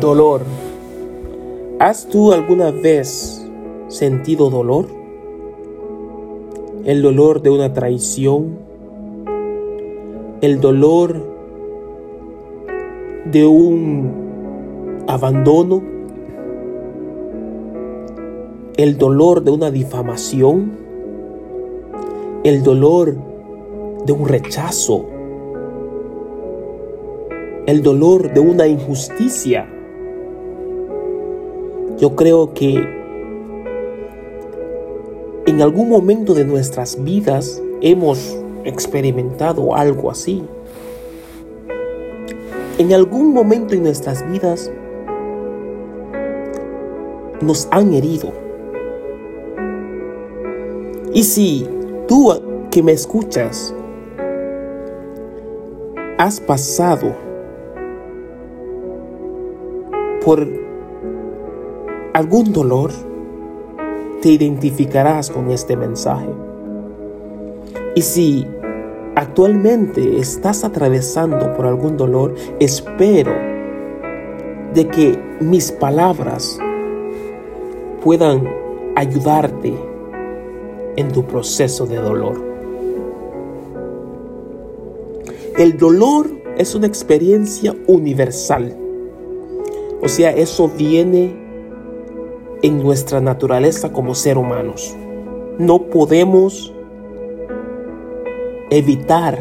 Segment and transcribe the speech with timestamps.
[0.00, 0.42] Dolor.
[1.80, 3.44] ¿Has tú alguna vez
[3.88, 4.86] sentido dolor?
[6.84, 8.58] El dolor de una traición.
[10.40, 11.20] El dolor
[13.24, 15.82] de un abandono.
[18.76, 20.72] El dolor de una difamación.
[22.44, 23.16] El dolor
[24.04, 25.15] de un rechazo.
[27.66, 29.68] El dolor de una injusticia
[31.98, 32.76] yo creo que
[35.46, 40.44] en algún momento de nuestras vidas hemos experimentado algo así.
[42.78, 44.70] En algún momento en nuestras vidas
[47.40, 48.32] nos han herido.
[51.12, 51.66] Y si
[52.06, 52.32] tú
[52.70, 53.74] que me escuchas
[56.18, 57.25] has pasado
[60.26, 60.44] por
[62.12, 62.90] algún dolor,
[64.20, 66.26] te identificarás con este mensaje.
[67.94, 68.44] Y si
[69.14, 73.30] actualmente estás atravesando por algún dolor, espero
[74.74, 76.58] de que mis palabras
[78.02, 78.48] puedan
[78.96, 79.74] ayudarte
[80.96, 82.42] en tu proceso de dolor.
[85.56, 88.85] El dolor es una experiencia universal.
[90.06, 91.34] O sea, eso viene
[92.62, 94.96] en nuestra naturaleza como ser humanos.
[95.58, 96.72] No podemos
[98.70, 99.36] evitar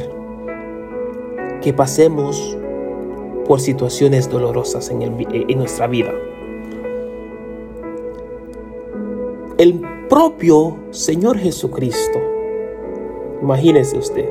[1.61, 2.58] que pasemos
[3.47, 6.11] por situaciones dolorosas en, en nuestra vida.
[9.59, 12.19] El propio Señor Jesucristo,
[13.39, 14.27] imagínese usted,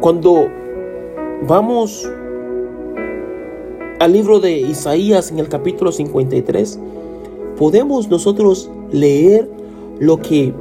[0.00, 0.48] cuando
[1.48, 2.06] vamos
[4.00, 6.78] al libro de Isaías en el capítulo 53,
[7.56, 9.48] podemos nosotros leer
[10.00, 10.52] lo que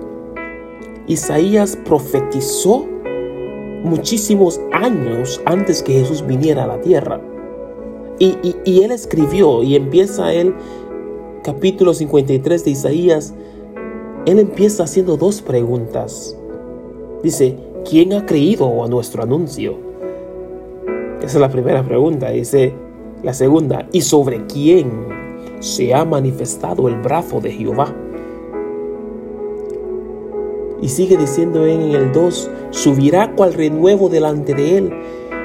[1.08, 2.86] Isaías profetizó
[3.84, 7.20] muchísimos años antes que Jesús viniera a la tierra.
[8.20, 10.54] Y, él escribió y empieza el
[11.44, 13.34] capítulo 53 de Isaías,
[14.26, 16.38] él empieza haciendo dos preguntas.
[17.22, 17.58] Dice,
[17.90, 19.78] ¿quién ha creído a nuestro anuncio?
[21.18, 22.30] Esa es la primera pregunta.
[22.30, 22.74] Dice,
[23.24, 24.92] la segunda, ¿y sobre quién
[25.60, 27.96] se ha manifestado el brazo de Jehová?
[30.82, 34.94] Y sigue diciendo en el 2, subirá cual renuevo delante de él,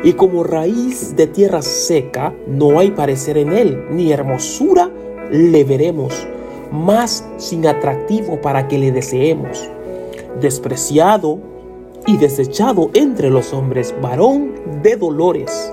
[0.03, 4.91] y como raíz de tierra seca no hay parecer en él, ni hermosura
[5.31, 6.27] le veremos,
[6.73, 9.71] más sin atractivo para que le deseemos.
[10.41, 11.39] Despreciado
[12.07, 14.53] y desechado entre los hombres, varón
[14.83, 15.73] de dolores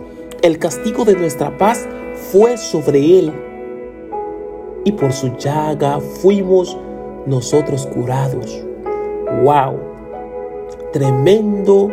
[0.41, 1.87] el castigo de nuestra paz
[2.31, 3.33] fue sobre él.
[4.83, 6.77] Y por su llaga fuimos
[7.27, 8.65] nosotros curados.
[9.43, 9.79] ¡Wow!
[10.91, 11.89] Tremendo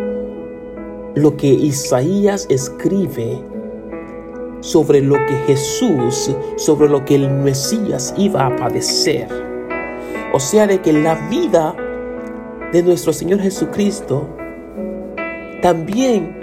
[1.15, 3.39] lo que Isaías escribe
[4.61, 9.29] sobre lo que Jesús, sobre lo que el Mesías iba a padecer.
[10.33, 11.75] O sea, de que la vida
[12.73, 14.27] de nuestro Señor Jesucristo
[15.63, 16.39] también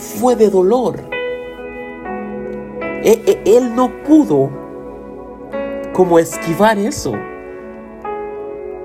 [0.00, 0.96] fue de dolor.
[3.02, 4.50] E, e, él no pudo
[5.92, 7.12] como esquivar eso.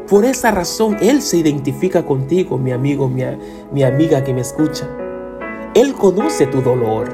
[0.07, 3.23] Por esa razón, Él se identifica contigo, mi amigo, mi,
[3.71, 4.87] mi amiga que me escucha.
[5.73, 7.09] Él conoce tu dolor.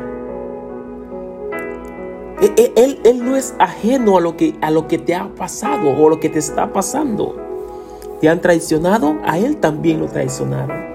[2.42, 5.90] E, él, él, no es ajeno a lo, que, a lo que te ha pasado
[5.90, 7.36] o lo que te está pasando.
[8.20, 10.92] Te han traicionado, a Él también lo traicionaron.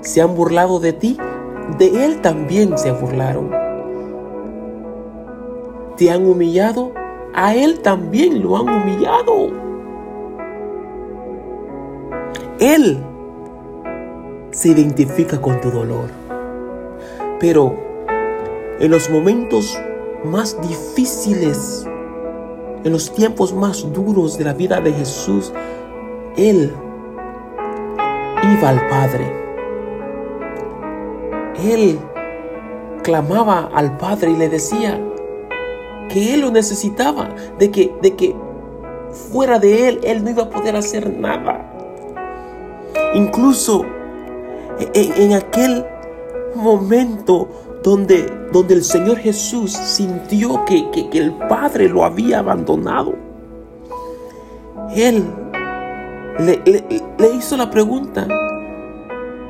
[0.00, 1.18] Se han burlado de ti,
[1.76, 3.50] de él también se burlaron.
[5.96, 6.92] ¿Te han humillado?
[7.34, 9.50] A él también lo han humillado.
[12.58, 12.98] Él
[14.50, 16.08] se identifica con tu dolor.
[17.38, 17.74] Pero
[18.80, 19.78] en los momentos
[20.24, 21.86] más difíciles,
[22.84, 25.52] en los tiempos más duros de la vida de Jesús,
[26.36, 26.72] Él
[28.42, 29.47] iba al Padre
[31.62, 31.98] Él
[33.02, 35.00] clamaba al Padre y le decía
[36.08, 38.34] que Él lo necesitaba, de que, de que
[39.32, 41.64] fuera de Él Él no iba a poder hacer nada.
[43.14, 43.84] Incluso
[44.94, 45.84] en, aquel
[46.54, 47.48] momento
[47.82, 53.14] donde, donde el Señor Jesús sintió que, que, que el Padre lo había abandonado,
[54.94, 55.24] Él
[56.38, 58.26] le, hizo la pregunta,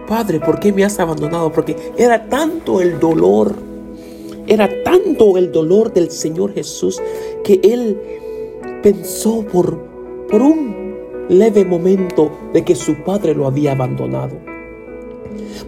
[0.09, 1.53] Padre, ¿por qué me has abandonado?
[1.53, 3.55] Porque era tanto el dolor,
[4.47, 7.01] era tanto el dolor del Señor Jesús
[7.45, 8.01] que Él
[8.83, 9.79] pensó por,
[10.31, 10.97] por un
[11.29, 14.35] leve momento de que su Padre lo había abandonado.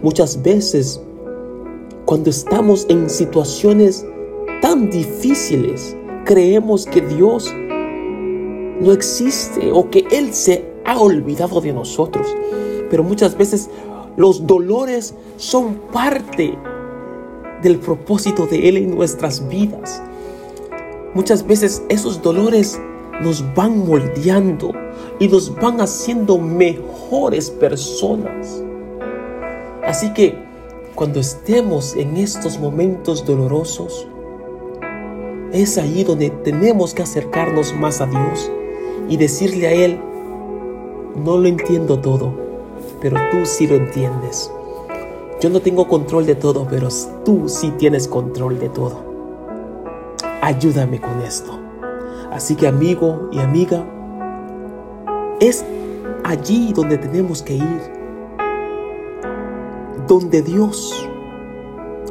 [0.01, 0.99] Muchas veces,
[2.05, 4.03] cuando estamos en situaciones
[4.59, 5.95] tan difíciles,
[6.25, 7.53] creemos que Dios
[8.79, 12.35] no existe o que Él se ha olvidado de nosotros.
[12.89, 13.69] Pero muchas veces
[14.17, 16.57] los dolores son parte
[17.61, 20.01] del propósito de Él en nuestras vidas.
[21.13, 22.79] Muchas veces esos dolores
[23.21, 24.71] nos van moldeando
[25.19, 28.63] y nos van haciendo mejores personas.
[29.83, 30.35] Así que
[30.95, 34.07] cuando estemos en estos momentos dolorosos,
[35.51, 38.51] es ahí donde tenemos que acercarnos más a Dios
[39.09, 39.99] y decirle a Él,
[41.15, 42.33] no lo entiendo todo,
[43.01, 44.51] pero tú sí lo entiendes.
[45.41, 46.87] Yo no tengo control de todo, pero
[47.25, 49.03] tú sí tienes control de todo.
[50.41, 51.59] Ayúdame con esto.
[52.31, 53.83] Así que amigo y amiga,
[55.39, 55.65] es
[56.23, 57.81] allí donde tenemos que ir.
[60.07, 61.09] Donde Dios,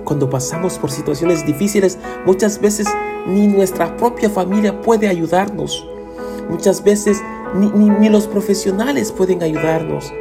[0.04, 2.88] cuando pasamos por situaciones difíciles, muchas veces
[3.26, 5.86] ni nuestra propia familia puede ayudarnos.
[6.48, 7.22] Muchas veces
[7.54, 10.12] ni, los profesionales pueden ayudarnos,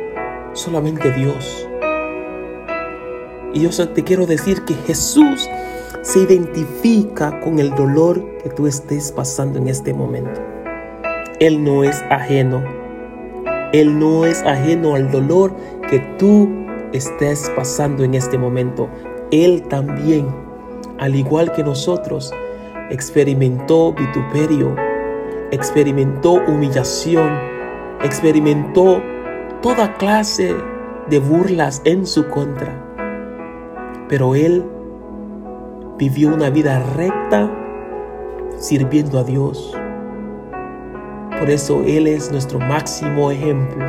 [0.54, 1.68] solamente Dios.
[3.54, 5.50] Y yo te quiero decir que Jesús
[6.02, 10.40] se identifica con el dolor que tú estés pasando en este momento.
[11.40, 12.64] Él no es ajeno.
[13.74, 15.54] Él no es ajeno al dolor
[15.90, 16.50] que tú
[16.94, 18.90] estés pasando en este momento.
[19.32, 20.28] Él también,
[20.98, 22.32] al igual que nosotros,
[22.90, 24.76] experimentó vituperio,
[25.52, 27.30] experimentó humillación,
[28.04, 29.02] experimentó
[29.62, 30.56] toda clase
[31.10, 32.86] de burlas en su contra.
[34.08, 34.64] Pero él
[35.98, 37.52] vivió una vida recta
[38.58, 39.76] sirviendo a Dios.
[41.40, 43.86] Por eso Él es nuestro máximo ejemplo,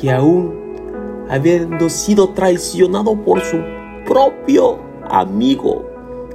[0.00, 0.54] que aún
[1.28, 3.58] habiendo sido traicionado por su
[4.06, 4.78] propio
[5.10, 5.84] amigo,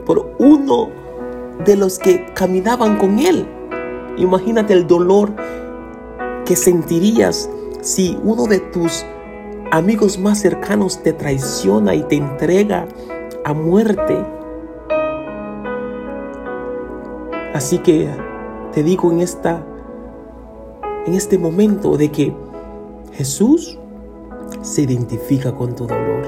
[0.05, 0.89] por uno
[1.65, 3.47] de los que caminaban con Él,
[4.17, 5.31] Imagínate el dolor
[6.43, 7.49] que sentirías
[7.87, 9.05] si uno de tus
[9.71, 12.85] amigos más cercanos te traiciona y te entrega
[13.45, 14.17] a muerte.
[17.53, 18.09] Así que
[18.73, 19.65] te digo en esta
[21.05, 22.35] en este momento de que
[23.13, 23.79] Jesús
[24.61, 26.25] se identifica con tu dolor.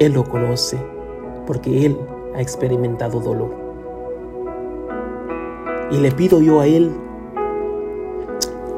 [0.00, 0.76] Él lo conoce
[1.46, 1.98] porque él
[2.34, 3.54] ha experimentado dolor.
[5.90, 6.92] Y le pido yo a Él,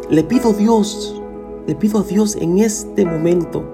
[0.08, 1.19] le pido Dios,
[1.66, 3.64] le pido a Dios en este momento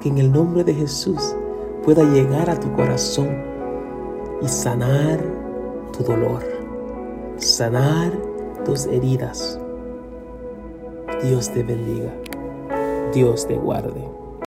[0.00, 1.36] que en el nombre de Jesús
[1.84, 3.28] pueda llegar a tu corazón
[4.42, 5.20] y sanar
[5.96, 6.42] tu dolor,
[7.36, 8.12] sanar
[8.64, 9.58] tus heridas.
[11.22, 12.12] Dios te bendiga,
[13.12, 14.17] Dios te guarde.